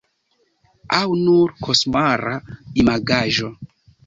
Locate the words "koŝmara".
1.67-2.33